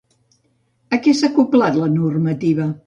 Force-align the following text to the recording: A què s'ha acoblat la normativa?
A 0.97 0.99
què 1.03 1.15
s'ha 1.21 1.31
acoblat 1.31 1.81
la 1.85 1.95
normativa? 2.01 2.73